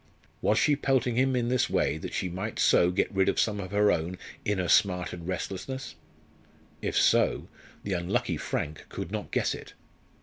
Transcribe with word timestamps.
Was 0.41 0.57
she 0.57 0.75
pelting 0.75 1.15
him 1.15 1.35
in 1.35 1.49
this 1.49 1.69
way 1.69 1.99
that 1.99 2.11
she 2.11 2.27
might 2.27 2.57
so 2.57 2.89
get 2.89 3.13
rid 3.13 3.29
of 3.29 3.39
some 3.39 3.59
of 3.59 3.69
her 3.69 3.91
own 3.91 4.17
inner 4.43 4.67
smart 4.67 5.13
and 5.13 5.27
restlessness? 5.27 5.93
If 6.81 6.97
so, 6.97 7.47
the 7.83 7.93
unlucky 7.93 8.37
Frank 8.37 8.87
could 8.89 9.11
not 9.11 9.29
guess 9.31 9.53
it. 9.53 9.73